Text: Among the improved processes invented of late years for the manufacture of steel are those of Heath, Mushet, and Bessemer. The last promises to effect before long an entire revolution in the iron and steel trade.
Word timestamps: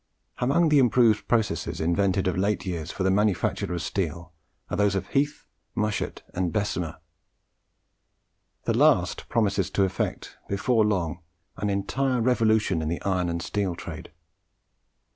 Among 0.39 0.69
the 0.69 0.79
improved 0.79 1.27
processes 1.27 1.79
invented 1.79 2.27
of 2.27 2.35
late 2.35 2.65
years 2.65 2.89
for 2.91 3.03
the 3.03 3.11
manufacture 3.11 3.71
of 3.71 3.81
steel 3.83 4.33
are 4.67 4.75
those 4.75 4.95
of 4.95 5.09
Heath, 5.09 5.45
Mushet, 5.77 6.23
and 6.33 6.51
Bessemer. 6.51 6.97
The 8.63 8.73
last 8.75 9.29
promises 9.29 9.69
to 9.69 9.83
effect 9.83 10.37
before 10.49 10.83
long 10.85 11.19
an 11.57 11.69
entire 11.69 12.19
revolution 12.19 12.81
in 12.81 12.89
the 12.89 12.99
iron 13.03 13.29
and 13.29 13.43
steel 13.43 13.75
trade. 13.75 14.11